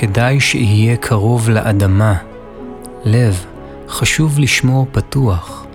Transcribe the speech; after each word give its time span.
כדאי 0.00 0.40
שיהיה 0.40 0.96
קרוב 0.96 1.50
לאדמה. 1.50 2.16
לב, 3.04 3.44
חשוב 3.88 4.38
לשמור 4.38 4.86
פתוח. 4.92 5.66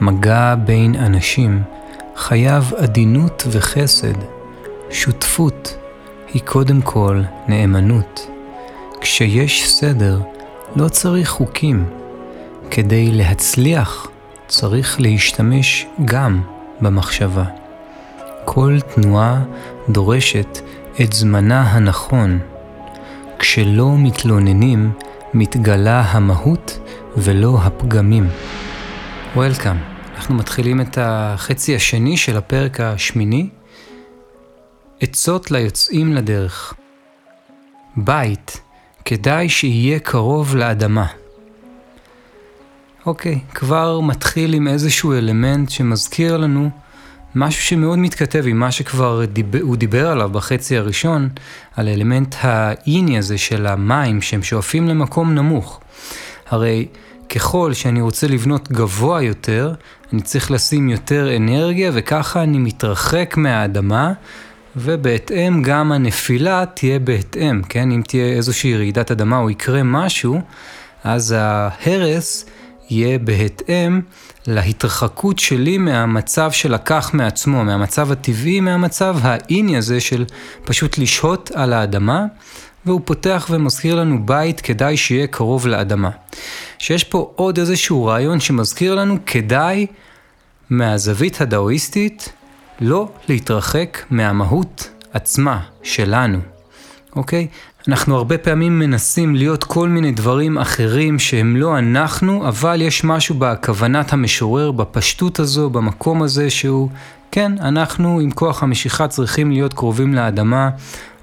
מגע 0.00 0.54
בין 0.64 0.94
אנשים 0.94 1.62
חייב 2.16 2.72
עדינות 2.76 3.42
וחסד. 3.50 4.14
שותפות 4.90 5.76
היא 6.34 6.42
קודם 6.44 6.82
כל 6.82 7.22
נאמנות. 7.48 8.26
כשיש 9.00 9.70
סדר, 9.70 10.20
לא 10.76 10.88
צריך 10.88 11.28
חוקים. 11.28 11.84
כדי 12.70 13.10
להצליח, 13.12 14.06
צריך 14.46 15.00
להשתמש 15.00 15.86
גם 16.04 16.42
במחשבה. 16.80 17.44
כל 18.44 18.78
תנועה 18.94 19.42
דורשת 19.88 20.58
את 21.02 21.12
זמנה 21.12 21.62
הנכון. 21.62 22.38
כשלא 23.38 23.94
מתלוננים, 23.98 24.92
מתגלה 25.34 26.00
המהות 26.00 26.78
ולא 27.16 27.58
הפגמים. 27.62 28.28
וולקאם, 29.34 29.76
אנחנו 30.16 30.34
מתחילים 30.34 30.80
את 30.80 30.98
החצי 31.00 31.76
השני 31.76 32.16
של 32.16 32.36
הפרק 32.36 32.80
השמיני. 32.80 33.48
עצות 35.00 35.50
ליוצאים 35.50 36.12
לדרך. 36.12 36.74
בית, 37.96 38.60
כדאי 39.04 39.48
שיהיה 39.48 39.98
קרוב 39.98 40.56
לאדמה. 40.56 41.06
אוקיי, 43.06 43.38
כבר 43.54 44.00
מתחיל 44.00 44.54
עם 44.54 44.68
איזשהו 44.68 45.12
אלמנט 45.12 45.70
שמזכיר 45.70 46.36
לנו 46.36 46.70
משהו 47.34 47.62
שמאוד 47.62 47.98
מתכתב 47.98 48.44
עם 48.46 48.58
מה 48.58 48.72
שכבר 48.72 49.24
דיבר, 49.24 49.58
הוא 49.62 49.76
דיבר 49.76 50.08
עליו 50.08 50.30
בחצי 50.30 50.76
הראשון, 50.76 51.28
על 51.76 51.88
האלמנט 51.88 52.34
האיני 52.40 53.18
הזה 53.18 53.38
של 53.38 53.66
המים 53.66 54.22
שהם 54.22 54.42
שואפים 54.42 54.88
למקום 54.88 55.34
נמוך. 55.34 55.80
הרי 56.48 56.86
ככל 57.28 57.72
שאני 57.72 58.00
רוצה 58.00 58.28
לבנות 58.28 58.72
גבוה 58.72 59.22
יותר, 59.22 59.74
אני 60.12 60.22
צריך 60.22 60.50
לשים 60.50 60.88
יותר 60.88 61.36
אנרגיה 61.36 61.90
וככה 61.94 62.42
אני 62.42 62.58
מתרחק 62.58 63.34
מהאדמה 63.36 64.12
ובהתאם 64.76 65.62
גם 65.62 65.92
הנפילה 65.92 66.64
תהיה 66.74 66.98
בהתאם, 66.98 67.62
כן? 67.62 67.90
אם 67.90 68.02
תהיה 68.06 68.36
איזושהי 68.36 68.76
רעידת 68.76 69.10
אדמה 69.10 69.38
או 69.38 69.50
יקרה 69.50 69.82
משהו, 69.82 70.40
אז 71.04 71.34
ההרס 71.38 72.44
יהיה 72.90 73.18
בהתאם 73.18 74.00
להתרחקות 74.46 75.38
שלי 75.38 75.78
מהמצב 75.78 76.52
שלקח 76.52 77.10
מעצמו, 77.12 77.64
מהמצב 77.64 78.12
הטבעי, 78.12 78.60
מהמצב 78.60 79.16
האיני 79.22 79.76
הזה 79.76 80.00
של 80.00 80.24
פשוט 80.64 80.98
לשהות 80.98 81.50
על 81.54 81.72
האדמה, 81.72 82.24
והוא 82.86 83.00
פותח 83.04 83.46
ומזכיר 83.50 83.94
לנו 83.94 84.26
בית 84.26 84.60
כדאי 84.60 84.96
שיהיה 84.96 85.26
קרוב 85.26 85.66
לאדמה. 85.66 86.10
שיש 86.78 87.04
פה 87.04 87.32
עוד 87.36 87.58
איזשהו 87.58 88.04
רעיון 88.04 88.40
שמזכיר 88.40 88.94
לנו 88.94 89.18
כדאי 89.26 89.86
מהזווית 90.70 91.40
הדאואיסטית 91.40 92.32
לא 92.80 93.08
להתרחק 93.28 93.98
מהמהות 94.10 94.90
עצמה 95.12 95.60
שלנו, 95.82 96.38
אוקיי? 97.16 97.46
אנחנו 97.88 98.16
הרבה 98.16 98.38
פעמים 98.38 98.78
מנסים 98.78 99.34
להיות 99.34 99.64
כל 99.64 99.88
מיני 99.88 100.12
דברים 100.12 100.58
אחרים 100.58 101.18
שהם 101.18 101.56
לא 101.56 101.78
אנחנו, 101.78 102.48
אבל 102.48 102.82
יש 102.82 103.04
משהו 103.04 103.34
בכוונת 103.38 104.12
המשורר, 104.12 104.72
בפשטות 104.72 105.38
הזו, 105.38 105.70
במקום 105.70 106.22
הזה 106.22 106.50
שהוא, 106.50 106.88
כן, 107.30 107.52
אנחנו 107.60 108.20
עם 108.20 108.30
כוח 108.30 108.62
המשיכה 108.62 109.08
צריכים 109.08 109.50
להיות 109.50 109.74
קרובים 109.74 110.14
לאדמה, 110.14 110.70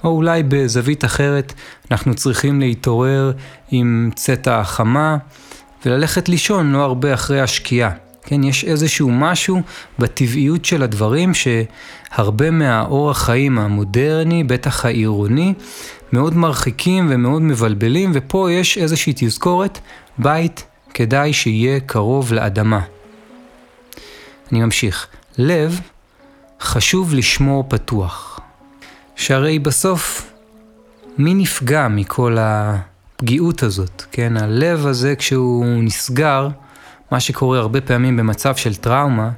או 0.04 0.10
אולי 0.10 0.44
בזווית 0.44 1.06
אחרת, 1.06 1.54
אנחנו 1.92 2.14
צריכים 2.14 2.60
להתעורר 2.60 3.32
עם 3.72 4.10
צאת 4.16 4.48
החמה 4.48 5.18
וללכת 5.86 6.30
לישון 6.30 6.72
לא 6.72 6.84
הרבה 6.84 7.14
אחרי 7.14 7.42
השקיעה. 7.42 8.05
כן, 8.26 8.44
יש 8.44 8.64
איזשהו 8.64 9.12
משהו 9.12 9.62
בטבעיות 10.00 10.66
של 10.66 10.84
הדברים 10.84 11.32
שהרבה 11.34 12.52
מהאורח 12.52 13.18
חיים 13.26 13.60
המודרני, 13.60 14.44
בטח 14.44 14.86
העירוני, 14.86 15.54
מאוד 16.14 16.36
מרחיקים 16.36 17.08
ומאוד 17.10 17.42
מבלבלים, 17.42 18.12
ופה 18.14 18.52
יש 18.52 18.78
איזושהי 18.78 19.14
תזכורת, 19.16 19.80
בית 20.18 20.64
כדאי 20.94 21.34
שיהיה 21.34 21.80
קרוב 21.80 22.34
לאדמה. 22.34 22.82
אני 24.52 24.62
ממשיך. 24.62 25.08
לב 25.38 25.80
חשוב 26.62 27.14
לשמור 27.14 27.66
פתוח. 27.68 28.40
שהרי 29.16 29.60
בסוף, 29.60 30.32
מי 31.18 31.34
נפגע 31.34 31.88
מכל 31.88 32.38
הפגיעות 32.40 33.64
הזאת, 33.64 34.04
כן? 34.12 34.38
הלב 34.38 34.88
הזה 34.88 35.16
כשהוא 35.16 35.66
נסגר, 35.66 36.48
מה 37.12 37.20
שקורה 37.20 37.60
הרבה 37.60 37.82
פעמים 37.82 38.18
במצב 38.18 38.56
של 38.56 38.76
טראומה, 38.76 39.30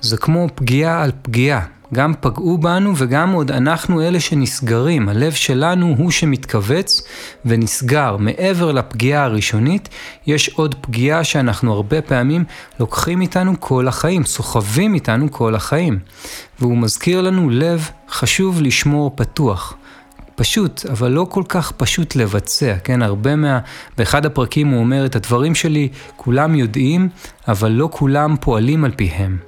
זה 0.00 0.16
כמו 0.16 0.48
פגיעה 0.54 1.02
על 1.02 1.12
פגיעה. 1.22 1.64
גם 1.94 2.12
פגעו 2.20 2.58
בנו 2.58 2.92
וגם 2.96 3.32
עוד 3.32 3.50
אנחנו 3.50 4.02
אלה 4.02 4.20
שנסגרים. 4.20 5.08
הלב 5.08 5.32
שלנו 5.32 5.94
הוא 5.98 6.10
שמתכווץ 6.10 7.02
ונסגר. 7.44 8.16
מעבר 8.16 8.72
לפגיעה 8.72 9.24
הראשונית, 9.24 9.88
יש 10.26 10.48
עוד 10.48 10.74
פגיעה 10.80 11.24
שאנחנו 11.24 11.72
הרבה 11.72 12.02
פעמים 12.02 12.44
לוקחים 12.80 13.20
איתנו 13.20 13.60
כל 13.60 13.88
החיים, 13.88 14.24
סוחבים 14.24 14.94
איתנו 14.94 15.30
כל 15.30 15.54
החיים. 15.54 15.98
והוא 16.60 16.78
מזכיר 16.78 17.20
לנו 17.20 17.50
לב 17.50 17.90
חשוב 18.10 18.62
לשמור 18.62 19.12
פתוח. 19.16 19.74
פשוט, 20.40 20.86
אבל 20.86 21.10
לא 21.10 21.26
כל 21.30 21.42
כך 21.48 21.72
פשוט 21.72 22.16
לבצע, 22.16 22.74
כן? 22.84 23.02
הרבה 23.02 23.36
מה... 23.36 23.58
באחד 23.98 24.26
הפרקים 24.26 24.68
הוא 24.68 24.80
אומר, 24.80 25.06
את 25.06 25.16
הדברים 25.16 25.54
שלי 25.54 25.88
כולם 26.16 26.54
יודעים, 26.54 27.08
אבל 27.48 27.70
לא 27.70 27.88
כולם 27.92 28.36
פועלים 28.40 28.84
על 28.84 28.90
פיהם. 28.96 29.38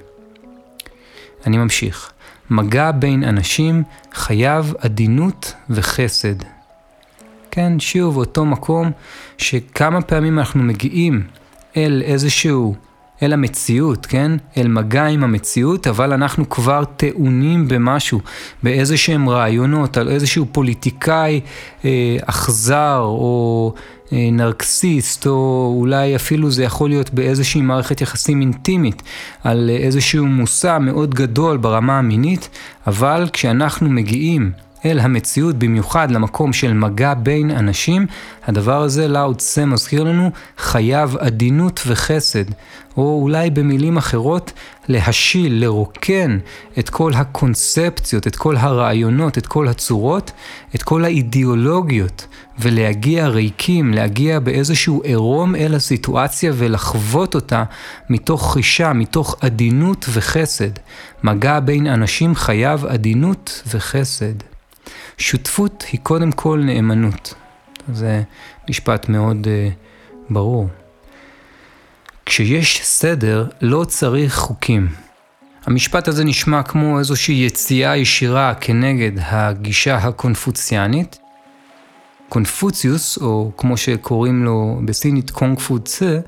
אני 1.47 1.57
ממשיך. 1.57 2.11
מגע 2.49 2.91
בין 2.91 3.23
אנשים 3.23 3.83
חייב 4.13 4.73
עדינות 4.77 5.53
וחסד. 5.69 6.35
כן, 7.51 7.79
שוב, 7.79 8.17
אותו 8.17 8.45
מקום 8.45 8.91
שכמה 9.37 10.01
פעמים 10.01 10.39
אנחנו 10.39 10.63
מגיעים 10.63 11.27
אל 11.77 12.01
איזשהו 12.05 12.75
אל 13.23 13.33
המציאות, 13.33 14.05
כן? 14.05 14.31
אל 14.57 14.67
מגע 14.67 15.05
עם 15.05 15.23
המציאות, 15.23 15.87
אבל 15.87 16.13
אנחנו 16.13 16.49
כבר 16.49 16.83
טעונים 16.97 17.67
במשהו, 17.67 18.19
באיזה 18.63 18.97
שהם 18.97 19.29
רעיונות, 19.29 19.97
על 19.97 20.09
איזשהו 20.09 20.45
פוליטיקאי 20.51 21.41
אה, 21.85 22.17
אכזר 22.25 22.99
או 22.99 23.73
אה, 24.13 24.29
נרקסיסט, 24.31 25.27
או 25.27 25.73
אולי 25.77 26.15
אפילו 26.15 26.51
זה 26.51 26.63
יכול 26.63 26.89
להיות 26.89 27.13
באיזושהי 27.13 27.61
מערכת 27.61 28.01
יחסים 28.01 28.41
אינטימית, 28.41 29.03
על 29.43 29.69
איזשהו 29.69 30.25
מושא 30.25 30.77
מאוד 30.81 31.15
גדול 31.15 31.57
ברמה 31.57 31.99
המינית, 31.99 32.49
אבל 32.87 33.27
כשאנחנו 33.33 33.89
מגיעים 33.89 34.51
אל 34.85 34.99
המציאות, 34.99 35.55
במיוחד 35.55 36.11
למקום 36.11 36.53
של 36.53 36.73
מגע 36.73 37.13
בין 37.13 37.51
אנשים, 37.51 38.05
הדבר 38.47 38.81
הזה 38.81 39.07
לאו 39.07 39.35
צה 39.35 39.65
מזכיר 39.65 40.03
לנו 40.03 40.31
חייב 40.57 41.17
עדינות 41.17 41.83
וחסד, 41.87 42.45
או 42.97 43.19
אולי 43.21 43.49
במילים 43.49 43.97
אחרות, 43.97 44.51
להשיל, 44.87 45.63
לרוקן 45.63 46.37
את 46.79 46.89
כל 46.89 47.13
הקונספציות, 47.13 48.27
את 48.27 48.35
כל 48.35 48.57
הרעיונות, 48.57 49.37
את 49.37 49.47
כל 49.47 49.67
הצורות, 49.67 50.31
את 50.75 50.83
כל 50.83 51.05
האידיאולוגיות, 51.05 52.27
ולהגיע 52.59 53.27
ריקים, 53.27 53.93
להגיע 53.93 54.39
באיזשהו 54.39 55.01
עירום 55.03 55.55
אל 55.55 55.75
הסיטואציה 55.75 56.51
ולחוות 56.55 57.35
אותה 57.35 57.63
מתוך 58.09 58.53
חישה, 58.53 58.93
מתוך 58.93 59.35
עדינות 59.41 60.05
וחסד. 60.09 60.71
מגע 61.23 61.59
בין 61.59 61.87
אנשים 61.87 62.35
חייב 62.35 62.85
עדינות 62.85 63.61
וחסד. 63.67 64.52
שותפות 65.17 65.85
היא 65.91 65.99
קודם 66.03 66.31
כל 66.31 66.61
נאמנות. 66.65 67.33
זה 67.93 68.23
משפט 68.69 69.09
מאוד 69.09 69.47
uh, 69.47 69.73
ברור. 70.29 70.67
כשיש 72.25 72.81
סדר, 72.83 73.47
לא 73.61 73.83
צריך 73.83 74.35
חוקים. 74.35 74.87
המשפט 75.65 76.07
הזה 76.07 76.23
נשמע 76.23 76.63
כמו 76.63 76.99
איזושהי 76.99 77.45
יציאה 77.45 77.97
ישירה 77.97 78.53
כנגד 78.53 79.11
הגישה 79.21 79.95
הקונפוציאנית. 79.95 81.19
קונפוציוס, 82.29 83.17
או 83.17 83.51
כמו 83.57 83.77
שקוראים 83.77 84.43
לו 84.43 84.81
בסינית 84.85 85.31
קונג 85.31 85.59
פו 85.59 85.79
צה, 85.79 86.19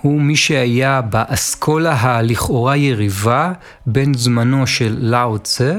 הוא 0.00 0.20
מי 0.20 0.36
שהיה 0.36 1.00
באסכולה 1.00 1.94
הלכאורה 1.94 2.76
יריבה 2.76 3.52
בין 3.86 4.14
זמנו 4.14 4.66
של 4.66 4.96
לאו 5.00 5.38
צה 5.38 5.78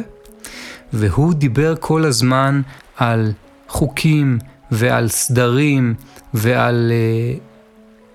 והוא 0.93 1.33
דיבר 1.33 1.75
כל 1.79 2.05
הזמן 2.05 2.61
על 2.97 3.31
חוקים 3.67 4.39
ועל 4.71 5.07
סדרים 5.07 5.93
ועל 6.33 6.91
uh, 6.91 7.39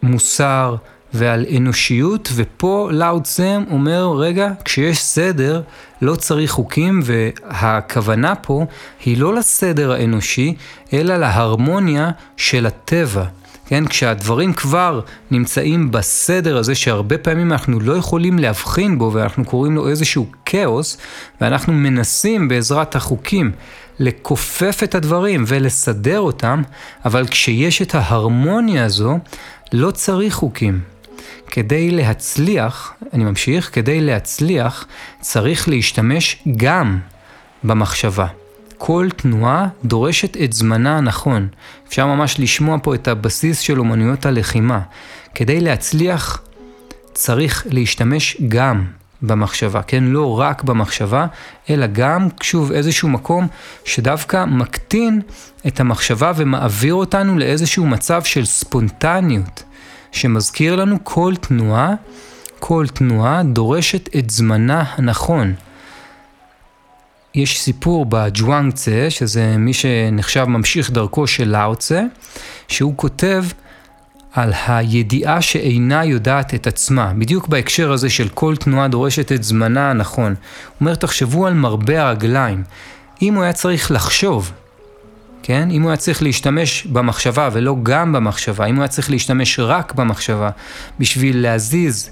מוסר 0.02 0.76
ועל 1.14 1.46
אנושיות, 1.56 2.28
ופה 2.34 2.88
לאו 2.92 3.22
צם 3.22 3.64
אומר, 3.70 4.12
רגע, 4.16 4.50
כשיש 4.64 5.02
סדר, 5.02 5.62
לא 6.02 6.14
צריך 6.14 6.50
חוקים, 6.50 7.00
והכוונה 7.04 8.34
פה 8.34 8.66
היא 9.04 9.18
לא 9.18 9.34
לסדר 9.34 9.92
האנושי, 9.92 10.54
אלא 10.92 11.16
להרמוניה 11.16 12.10
של 12.36 12.66
הטבע. 12.66 13.24
כן, 13.68 13.86
כשהדברים 13.86 14.52
כבר 14.52 15.00
נמצאים 15.30 15.90
בסדר 15.90 16.56
הזה 16.56 16.74
שהרבה 16.74 17.18
פעמים 17.18 17.52
אנחנו 17.52 17.80
לא 17.80 17.92
יכולים 17.92 18.38
להבחין 18.38 18.98
בו 18.98 19.10
ואנחנו 19.14 19.44
קוראים 19.44 19.74
לו 19.74 19.88
איזשהו 19.88 20.26
כאוס 20.44 20.98
ואנחנו 21.40 21.72
מנסים 21.72 22.48
בעזרת 22.48 22.96
החוקים 22.96 23.52
לכופף 23.98 24.80
את 24.84 24.94
הדברים 24.94 25.44
ולסדר 25.46 26.20
אותם, 26.20 26.62
אבל 27.04 27.26
כשיש 27.26 27.82
את 27.82 27.94
ההרמוניה 27.94 28.84
הזו, 28.84 29.18
לא 29.72 29.90
צריך 29.90 30.34
חוקים. 30.34 30.80
כדי 31.50 31.90
להצליח, 31.90 32.94
אני 33.12 33.24
ממשיך, 33.24 33.70
כדי 33.72 34.00
להצליח 34.00 34.86
צריך 35.20 35.68
להשתמש 35.68 36.42
גם 36.56 36.98
במחשבה. 37.64 38.26
כל 38.78 39.08
תנועה 39.16 39.68
דורשת 39.84 40.36
את 40.44 40.52
זמנה 40.52 40.98
הנכון. 40.98 41.48
אפשר 41.88 42.06
ממש 42.06 42.40
לשמוע 42.40 42.76
פה 42.82 42.94
את 42.94 43.08
הבסיס 43.08 43.60
של 43.60 43.78
אומנויות 43.78 44.26
הלחימה. 44.26 44.80
כדי 45.34 45.60
להצליח 45.60 46.42
צריך 47.12 47.66
להשתמש 47.70 48.36
גם 48.48 48.84
במחשבה, 49.22 49.82
כן? 49.82 50.04
לא 50.04 50.40
רק 50.40 50.62
במחשבה, 50.62 51.26
אלא 51.70 51.86
גם, 51.86 52.28
שוב, 52.42 52.72
איזשהו 52.72 53.08
מקום 53.08 53.46
שדווקא 53.84 54.44
מקטין 54.44 55.20
את 55.66 55.80
המחשבה 55.80 56.32
ומעביר 56.36 56.94
אותנו 56.94 57.38
לאיזשהו 57.38 57.86
מצב 57.86 58.22
של 58.22 58.44
ספונטניות, 58.44 59.62
שמזכיר 60.12 60.76
לנו 60.76 60.96
כל 61.02 61.34
תנועה, 61.40 61.94
כל 62.58 62.86
תנועה 62.92 63.42
דורשת 63.42 64.16
את 64.16 64.30
זמנה 64.30 64.84
הנכון. 64.96 65.54
יש 67.34 67.60
סיפור 67.60 68.06
בג'ואנגצה, 68.06 69.06
שזה 69.10 69.56
מי 69.58 69.72
שנחשב 69.72 70.44
ממשיך 70.44 70.90
דרכו 70.90 71.26
של 71.26 71.48
לאוצה, 71.48 72.02
שהוא 72.68 72.92
כותב 72.96 73.44
על 74.32 74.52
הידיעה 74.66 75.42
שאינה 75.42 76.04
יודעת 76.04 76.54
את 76.54 76.66
עצמה, 76.66 77.12
בדיוק 77.18 77.48
בהקשר 77.48 77.92
הזה 77.92 78.10
של 78.10 78.28
כל 78.28 78.56
תנועה 78.56 78.88
דורשת 78.88 79.32
את 79.32 79.44
זמנה 79.44 79.90
הנכון. 79.90 80.34
הוא 80.34 80.36
אומר, 80.80 80.94
תחשבו 80.94 81.46
על 81.46 81.54
מרבה 81.54 82.02
הרגליים. 82.02 82.62
אם 83.22 83.34
הוא 83.34 83.42
היה 83.42 83.52
צריך 83.52 83.90
לחשוב, 83.90 84.52
כן? 85.42 85.70
אם 85.70 85.82
הוא 85.82 85.90
היה 85.90 85.96
צריך 85.96 86.22
להשתמש 86.22 86.86
במחשבה 86.86 87.48
ולא 87.52 87.76
גם 87.82 88.12
במחשבה, 88.12 88.66
אם 88.66 88.74
הוא 88.74 88.82
היה 88.82 88.88
צריך 88.88 89.10
להשתמש 89.10 89.60
רק 89.60 89.94
במחשבה 89.94 90.50
בשביל 90.98 91.42
להזיז 91.42 92.10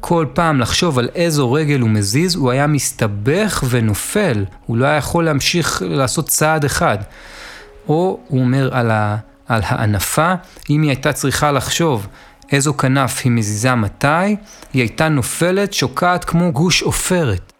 כל 0.00 0.26
פעם 0.32 0.60
לחשוב 0.60 0.98
על 0.98 1.08
איזו 1.14 1.52
רגל 1.52 1.80
הוא 1.80 1.90
מזיז, 1.90 2.34
הוא 2.34 2.50
היה 2.50 2.66
מסתבך 2.66 3.64
ונופל, 3.70 4.44
הוא 4.66 4.76
לא 4.76 4.86
היה 4.86 4.96
יכול 4.96 5.24
להמשיך 5.24 5.82
לעשות 5.86 6.28
צעד 6.28 6.64
אחד. 6.64 6.98
או 7.88 8.20
הוא 8.28 8.40
אומר 8.40 8.74
על, 8.76 8.90
ה, 8.90 9.16
על 9.48 9.60
הענפה, 9.64 10.34
אם 10.70 10.82
היא 10.82 10.90
הייתה 10.90 11.12
צריכה 11.12 11.52
לחשוב 11.52 12.06
איזו 12.52 12.76
כנף 12.76 13.20
היא 13.24 13.32
מזיזה 13.32 13.74
מתי, 13.74 14.36
היא 14.72 14.82
הייתה 14.82 15.08
נופלת, 15.08 15.72
שוקעת 15.72 16.24
כמו 16.24 16.52
גוש 16.52 16.82
עופרת. 16.82 17.52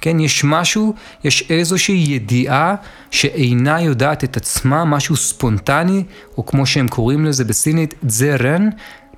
כן, 0.00 0.20
יש 0.20 0.44
משהו, 0.44 0.94
יש 1.24 1.50
איזושהי 1.50 2.04
ידיעה 2.08 2.74
שאינה 3.10 3.80
יודעת 3.80 4.24
את 4.24 4.36
עצמה, 4.36 4.84
משהו 4.84 5.16
ספונטני, 5.16 6.04
או 6.38 6.46
כמו 6.46 6.66
שהם 6.66 6.88
קוראים 6.88 7.24
לזה 7.24 7.44
בסינית, 7.44 7.94
זרן, 8.08 8.68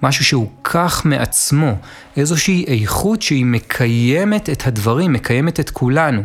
משהו 0.07 0.25
שהוא 0.25 0.49
כך 0.65 1.07
מעצמו, 1.07 1.73
איזושהי 2.17 2.65
איכות 2.69 3.23
שהיא 3.23 3.47
מקיימת 3.47 4.51
את 4.51 4.67
הדברים, 4.67 5.13
מקיימת 5.13 5.61
את 5.61 5.71
כולנו. 5.71 6.23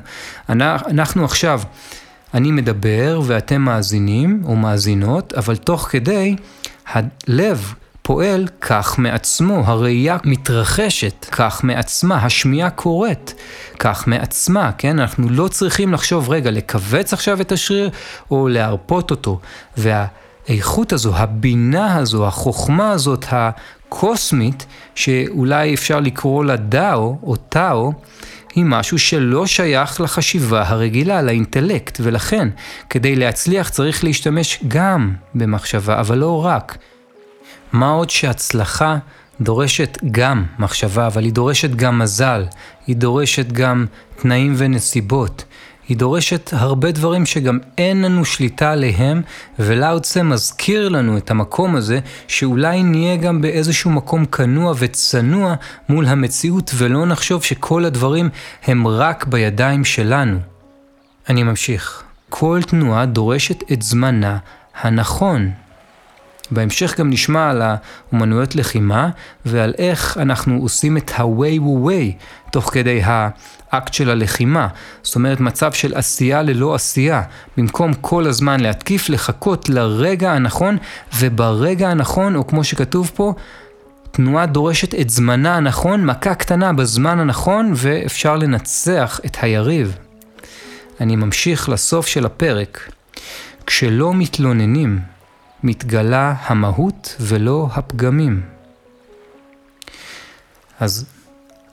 אנחנו 0.49 1.25
עכשיו, 1.25 1.61
אני 2.33 2.51
מדבר 2.51 3.21
ואתם 3.25 3.61
מאזינים 3.61 4.41
או 4.45 4.55
מאזינות, 4.55 5.33
אבל 5.33 5.55
תוך 5.55 5.87
כדי 5.91 6.35
הלב 6.87 7.73
פועל 8.01 8.47
כך 8.61 8.99
מעצמו, 8.99 9.63
הראייה 9.65 10.17
מתרחשת 10.23 11.25
כך 11.31 11.63
מעצמה, 11.63 12.15
השמיעה 12.25 12.69
קורית 12.69 13.33
כך 13.79 14.07
מעצמה, 14.07 14.71
כן? 14.77 14.99
אנחנו 14.99 15.29
לא 15.29 15.47
צריכים 15.47 15.93
לחשוב, 15.93 16.29
רגע, 16.29 16.51
לכווץ 16.51 17.13
עכשיו 17.13 17.41
את 17.41 17.51
השריר 17.51 17.89
או 18.31 18.47
להרפות 18.47 19.11
אותו. 19.11 19.39
וה... 19.77 20.05
האיכות 20.47 20.93
הזו, 20.93 21.15
הבינה 21.15 21.95
הזו, 21.95 22.27
החוכמה 22.27 22.91
הזאת 22.91 23.25
הקוסמית, 23.29 24.65
שאולי 24.95 25.73
אפשר 25.73 25.99
לקרוא 25.99 26.45
לה 26.45 26.55
דאו 26.55 27.17
או 27.23 27.35
טאו, 27.35 27.93
היא 28.55 28.65
משהו 28.67 28.99
שלא 28.99 29.47
שייך 29.47 30.01
לחשיבה 30.01 30.67
הרגילה, 30.67 31.21
לאינטלקט, 31.21 31.97
ולכן, 32.03 32.47
כדי 32.89 33.15
להצליח 33.15 33.69
צריך 33.69 34.03
להשתמש 34.03 34.59
גם 34.67 35.13
במחשבה, 35.35 35.99
אבל 35.99 36.17
לא 36.17 36.45
רק. 36.45 36.77
מה 37.71 37.89
עוד 37.89 38.09
שהצלחה 38.09 38.97
דורשת 39.41 39.97
גם 40.11 40.45
מחשבה, 40.59 41.07
אבל 41.07 41.23
היא 41.23 41.33
דורשת 41.33 41.69
גם 41.69 41.99
מזל, 41.99 42.45
היא 42.87 42.95
דורשת 42.95 43.51
גם 43.51 43.85
תנאים 44.21 44.53
ונסיבות. 44.57 45.43
היא 45.87 45.97
דורשת 45.97 46.49
הרבה 46.53 46.91
דברים 46.91 47.25
שגם 47.25 47.59
אין 47.77 48.01
לנו 48.01 48.25
שליטה 48.25 48.71
עליהם, 48.71 49.21
ולאוצה 49.59 50.23
מזכיר 50.23 50.89
לנו 50.89 51.17
את 51.17 51.31
המקום 51.31 51.75
הזה, 51.75 51.99
שאולי 52.27 52.83
נהיה 52.83 53.15
גם 53.15 53.41
באיזשהו 53.41 53.91
מקום 53.91 54.25
כנוע 54.25 54.73
וצנוע 54.77 55.55
מול 55.89 56.05
המציאות, 56.05 56.71
ולא 56.77 57.05
נחשוב 57.05 57.43
שכל 57.43 57.85
הדברים 57.85 58.29
הם 58.65 58.87
רק 58.87 59.25
בידיים 59.25 59.85
שלנו. 59.85 60.37
אני 61.29 61.43
ממשיך. 61.43 62.03
כל 62.29 62.59
תנועה 62.67 63.05
דורשת 63.05 63.71
את 63.71 63.81
זמנה 63.81 64.37
הנכון. 64.81 65.51
בהמשך 66.51 66.99
גם 66.99 67.09
נשמע 67.09 67.49
על 67.49 67.61
האומנויות 67.61 68.55
לחימה 68.55 69.09
ועל 69.45 69.73
איך 69.77 70.17
אנחנו 70.17 70.57
עושים 70.61 70.97
את 70.97 71.11
ה-way 71.15 71.59
wu 71.59 71.87
way 71.87 72.23
תוך 72.51 72.69
כדי 72.73 73.01
האקט 73.05 73.93
של 73.93 74.09
הלחימה. 74.09 74.67
זאת 75.03 75.15
אומרת 75.15 75.39
מצב 75.39 75.71
של 75.73 75.93
עשייה 75.95 76.41
ללא 76.41 76.75
עשייה. 76.75 77.21
במקום 77.57 77.93
כל 77.93 78.27
הזמן 78.27 78.59
להתקיף, 78.59 79.09
לחכות 79.09 79.69
לרגע 79.69 80.31
הנכון, 80.31 80.77
וברגע 81.19 81.89
הנכון, 81.89 82.35
או 82.35 82.47
כמו 82.47 82.63
שכתוב 82.63 83.11
פה, 83.15 83.33
תנועה 84.11 84.45
דורשת 84.45 84.95
את 84.95 85.09
זמנה 85.09 85.55
הנכון, 85.55 86.05
מכה 86.05 86.35
קטנה 86.35 86.73
בזמן 86.73 87.19
הנכון, 87.19 87.73
ואפשר 87.75 88.35
לנצח 88.35 89.19
את 89.25 89.37
היריב. 89.41 89.97
אני 91.01 91.15
ממשיך 91.15 91.69
לסוף 91.69 92.07
של 92.07 92.25
הפרק. 92.25 92.91
כשלא 93.65 94.13
מתלוננים, 94.13 94.99
מתגלה 95.63 96.35
המהות 96.45 97.15
ולא 97.19 97.67
הפגמים. 97.73 98.41
אז 100.79 101.05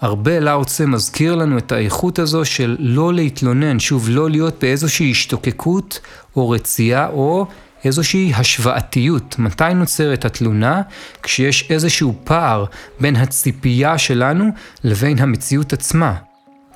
הרבה 0.00 0.40
לאוצה 0.40 0.87
מזכיר 0.87 1.35
לנו 1.35 1.59
את 1.59 1.73
האיכות 1.73 2.18
הזו 2.18 2.45
של 2.45 2.76
לא 2.78 3.14
להתלונן, 3.14 3.78
שוב, 3.78 4.09
לא 4.11 4.30
להיות 4.30 4.54
באיזושהי 4.61 5.11
השתוקקות 5.11 6.00
או 6.37 6.50
רצייה 6.50 7.09
או 7.09 7.47
איזושהי 7.85 8.33
השוואתיות. 8.35 9.38
מתי 9.38 9.75
נוצרת 9.75 10.25
התלונה? 10.25 10.83
כשיש 11.23 11.71
איזשהו 11.71 12.14
פער 12.25 12.64
בין 13.00 13.16
הציפייה 13.16 13.99
שלנו 13.99 14.45
לבין 14.85 15.18
המציאות 15.18 15.73
עצמה. 15.73 16.14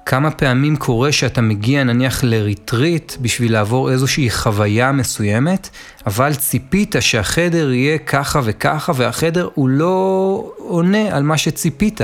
כמה 0.07 0.31
פעמים 0.31 0.77
קורה 0.77 1.13
שאתה 1.13 1.41
מגיע 1.41 1.85
נניח 1.85 2.25
לריטריט 2.25 3.13
בשביל 3.21 3.53
לעבור 3.53 3.93
איזושהי 3.93 4.31
חוויה 4.31 4.93
מסוימת, 4.93 5.69
אבל 6.07 6.35
ציפית 6.35 6.95
שהחדר 7.01 7.73
יהיה 7.73 7.99
ככה 7.99 8.41
וככה, 8.45 8.93
והחדר 8.97 9.49
הוא 9.55 9.69
לא 9.69 10.53
עונה 10.59 11.17
על 11.17 11.23
מה 11.23 11.39
שציפית. 11.39 12.01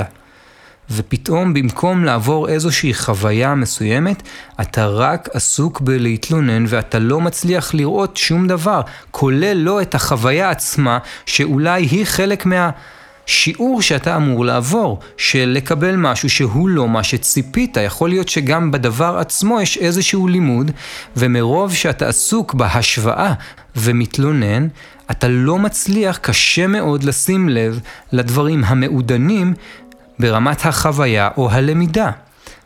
ופתאום 0.91 1.53
במקום 1.53 2.05
לעבור 2.05 2.49
איזושהי 2.49 2.93
חוויה 2.93 3.55
מסוימת, 3.55 4.23
אתה 4.61 4.87
רק 4.87 5.29
עסוק 5.33 5.81
בלהתלונן 5.81 6.65
ואתה 6.67 6.99
לא 6.99 7.21
מצליח 7.21 7.73
לראות 7.73 8.17
שום 8.17 8.47
דבר, 8.47 8.81
כולל 9.11 9.57
לא 9.57 9.81
את 9.81 9.95
החוויה 9.95 10.49
עצמה, 10.49 10.97
שאולי 11.25 11.81
היא 11.81 12.05
חלק 12.05 12.45
מה... 12.45 12.69
שיעור 13.29 13.81
שאתה 13.81 14.15
אמור 14.15 14.45
לעבור, 14.45 14.99
של 15.17 15.51
לקבל 15.55 15.95
משהו 15.95 16.29
שהוא 16.29 16.69
לא 16.69 16.87
מה 16.87 17.03
שציפית. 17.03 17.77
יכול 17.77 18.09
להיות 18.09 18.29
שגם 18.29 18.71
בדבר 18.71 19.17
עצמו 19.17 19.61
יש 19.61 19.77
איזשהו 19.77 20.27
לימוד, 20.27 20.71
ומרוב 21.17 21.73
שאתה 21.73 22.07
עסוק 22.07 22.53
בהשוואה 22.53 23.33
ומתלונן, 23.75 24.67
אתה 25.11 25.27
לא 25.27 25.59
מצליח, 25.59 26.17
קשה 26.17 26.67
מאוד 26.67 27.03
לשים 27.03 27.49
לב 27.49 27.79
לדברים 28.11 28.63
המעודנים 28.63 29.53
ברמת 30.19 30.65
החוויה 30.65 31.29
או 31.37 31.51
הלמידה. 31.51 32.11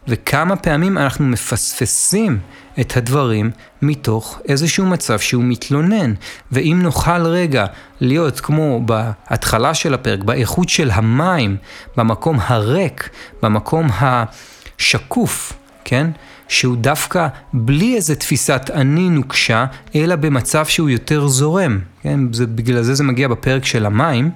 וכמה 0.08 0.56
פעמים 0.56 0.98
אנחנו 0.98 1.26
מפספסים 1.26 2.40
את 2.80 2.98
הדברים 2.98 3.52
מתוך 3.82 4.40
איזשהו 4.50 4.86
מצב 4.86 5.20
שהוא 5.20 5.44
מתלונן. 5.44 6.14
ואם 6.52 6.80
נוכל 6.84 7.26
רגע 7.26 7.66
להיות 8.02 8.40
כמו 8.40 8.82
בהתחלה 8.86 9.74
של 9.74 9.94
הפרק, 9.94 10.24
באיכות 10.24 10.70
של 10.70 10.92
המים, 10.92 11.58
במקום 11.98 12.40
הריק, 12.42 13.10
במקום 13.42 13.90
השקוף, 14.00 15.54
כן? 15.86 16.10
שהוא 16.48 16.78
דווקא 16.78 17.28
בלי 17.54 17.96
איזה 17.96 18.16
תפיסת 18.16 18.70
אני 18.74 19.10
נוקשה, 19.10 19.66
אלא 19.96 20.16
במצב 20.16 20.66
שהוא 20.66 20.90
יותר 20.90 21.28
זורם. 21.28 21.80
כן? 22.02 22.34
זה, 22.34 22.48
בגלל 22.48 22.82
זה 22.82 22.94
זה 22.94 23.04
מגיע 23.04 23.28
בפרק 23.28 23.66
של 23.66 23.86
המים. 23.86 24.32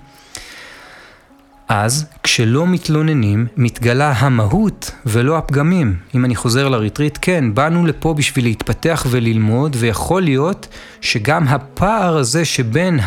אז 1.67 2.05
כשלא 2.23 2.67
מתלוננים, 2.67 3.47
מתגלה 3.57 4.11
המהות 4.11 4.91
ולא 5.05 5.37
הפגמים. 5.37 5.95
אם 6.15 6.25
אני 6.25 6.35
חוזר 6.35 6.67
לריטריט, 6.67 7.17
כן, 7.21 7.53
באנו 7.53 7.85
לפה 7.85 8.13
בשביל 8.13 8.45
להתפתח 8.45 9.05
וללמוד, 9.09 9.75
ויכול 9.79 10.21
להיות 10.21 10.67
שגם 11.01 11.47
הפער 11.47 12.17
הזה 12.17 12.45
שבין 12.45 12.99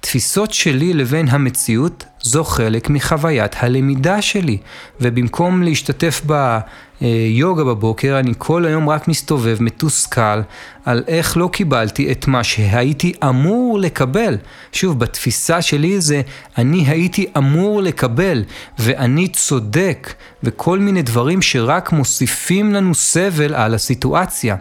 התפיסות 0.00 0.52
שלי 0.52 0.92
לבין 0.94 1.28
המציאות, 1.28 2.04
זו 2.22 2.44
חלק 2.44 2.90
מחוויית 2.90 3.52
הלמידה 3.58 4.22
שלי. 4.22 4.58
ובמקום 5.00 5.62
להשתתף 5.62 6.22
ביוגה 7.00 7.64
בבוקר, 7.64 8.18
אני 8.18 8.32
כל 8.38 8.64
היום 8.66 8.88
רק 8.88 9.08
מסתובב 9.08 9.56
מתוסכל 9.60 10.40
על 10.84 11.02
איך 11.08 11.36
לא 11.36 11.48
קיבלתי 11.52 12.12
את 12.12 12.26
מה 12.26 12.44
שהייתי 12.44 13.12
אמור 13.28 13.78
לקבל. 13.78 14.36
שוב, 14.72 14.98
בתפיסה 14.98 15.62
שלי 15.62 16.00
זה 16.00 16.22
אני 16.58 16.84
הייתי 16.86 17.26
אמור 17.36 17.82
לקבל, 17.82 18.44
ואני 18.78 19.28
צודק, 19.28 20.14
וכל 20.42 20.78
מיני 20.78 21.02
דברים 21.02 21.42
שרק 21.42 21.92
מוסיפים 21.92 22.72
לנו 22.72 22.94
סבל 22.94 23.54
על 23.54 23.74
הסיטואציה. 23.74 24.56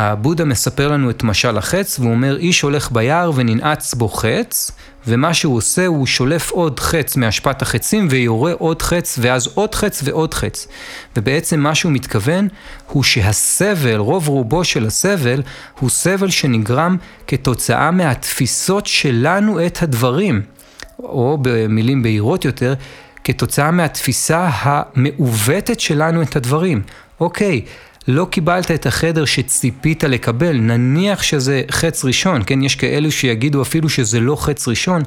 הבודה 0.00 0.44
מספר 0.44 0.88
לנו 0.88 1.10
את 1.10 1.22
משל 1.22 1.58
החץ, 1.58 1.98
והוא 1.98 2.10
אומר, 2.10 2.36
איש 2.36 2.60
הולך 2.60 2.92
ביער 2.92 3.30
וננעץ 3.34 3.94
בו 3.94 4.08
חץ, 4.08 4.70
ומה 5.06 5.34
שהוא 5.34 5.56
עושה, 5.56 5.86
הוא 5.86 6.06
שולף 6.06 6.50
עוד 6.50 6.80
חץ 6.80 7.16
מאשפת 7.16 7.62
החצים 7.62 8.08
ויורה 8.10 8.52
עוד 8.52 8.82
חץ, 8.82 9.18
ואז 9.22 9.48
עוד 9.54 9.74
חץ 9.74 10.00
ועוד 10.04 10.34
חץ. 10.34 10.68
ובעצם 11.16 11.60
מה 11.60 11.74
שהוא 11.74 11.92
מתכוון, 11.92 12.48
הוא 12.86 13.02
שהסבל, 13.02 13.96
רוב 13.96 14.28
רובו 14.28 14.64
של 14.64 14.86
הסבל, 14.86 15.42
הוא 15.78 15.90
סבל 15.90 16.30
שנגרם 16.30 16.96
כתוצאה 17.26 17.90
מהתפיסות 17.90 18.86
שלנו 18.86 19.66
את 19.66 19.82
הדברים, 19.82 20.42
או 20.98 21.38
במילים 21.42 22.02
בהירות 22.02 22.44
יותר, 22.44 22.74
כתוצאה 23.24 23.70
מהתפיסה 23.70 24.50
המעוותת 24.52 25.80
שלנו 25.80 26.22
את 26.22 26.36
הדברים. 26.36 26.82
אוקיי, 27.20 27.62
לא 28.10 28.26
קיבלת 28.30 28.70
את 28.70 28.86
החדר 28.86 29.24
שציפית 29.24 30.04
לקבל, 30.04 30.52
נניח 30.52 31.22
שזה 31.22 31.62
חץ 31.70 32.04
ראשון, 32.04 32.42
כן, 32.46 32.62
יש 32.62 32.74
כאלו 32.74 33.12
שיגידו 33.12 33.62
אפילו 33.62 33.88
שזה 33.88 34.20
לא 34.20 34.36
חץ 34.36 34.68
ראשון, 34.68 35.02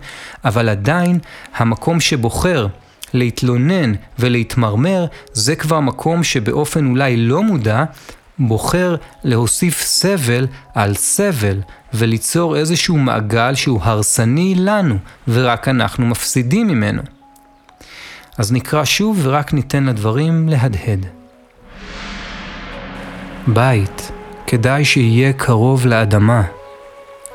אבל 0.45 0.69
עדיין 0.69 1.19
המקום 1.55 1.99
שבוחר 1.99 2.67
להתלונן 3.13 3.93
ולהתמרמר, 4.19 5.05
זה 5.33 5.55
כבר 5.55 5.79
מקום 5.79 6.23
שבאופן 6.23 6.85
אולי 6.85 7.17
לא 7.17 7.43
מודע, 7.43 7.83
בוחר 8.39 8.95
להוסיף 9.23 9.81
סבל 9.81 10.47
על 10.75 10.95
סבל, 10.95 11.61
וליצור 11.93 12.57
איזשהו 12.57 12.97
מעגל 12.97 13.55
שהוא 13.55 13.79
הרסני 13.83 14.55
לנו, 14.57 14.97
ורק 15.27 15.67
אנחנו 15.67 16.05
מפסידים 16.05 16.67
ממנו. 16.67 17.01
אז 18.37 18.51
נקרא 18.51 18.83
שוב 18.83 19.19
ורק 19.23 19.53
ניתן 19.53 19.83
לדברים 19.83 20.49
להדהד. 20.49 21.22
בית, 23.47 24.11
כדאי 24.47 24.85
שיהיה 24.85 25.33
קרוב 25.33 25.85
לאדמה. 25.85 26.43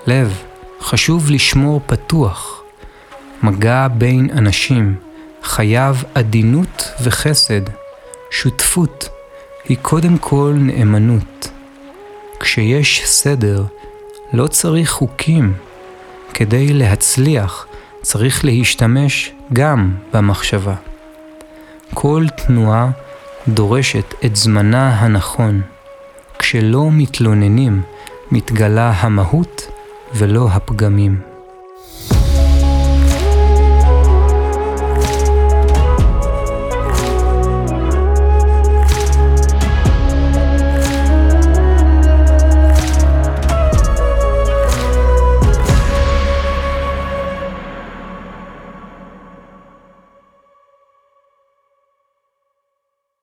לב, 0.06 0.42
חשוב 0.80 1.30
לשמור 1.30 1.80
פתוח. 1.86 2.62
מגע 3.42 3.88
בין 3.88 4.30
אנשים, 4.32 4.96
חייב 5.42 6.04
עדינות 6.14 6.90
וחסד. 7.02 7.60
שותפות 8.30 9.08
היא 9.64 9.76
קודם 9.82 10.18
כל 10.18 10.54
נאמנות. 10.56 11.50
כשיש 12.40 13.02
סדר, 13.04 13.64
לא 14.32 14.46
צריך 14.46 14.90
חוקים. 14.90 15.54
כדי 16.34 16.72
להצליח, 16.72 17.66
צריך 18.02 18.44
להשתמש 18.44 19.32
גם 19.52 19.94
במחשבה. 20.12 20.74
כל 21.94 22.24
תנועה 22.36 22.90
דורשת 23.48 24.14
את 24.24 24.36
זמנה 24.36 24.88
הנכון. 24.88 25.62
כשלא 26.38 26.88
מתלוננים, 26.92 27.82
מתגלה 28.32 28.90
המהות 28.90 29.70
ולא 30.14 30.48
הפגמים. 30.52 31.27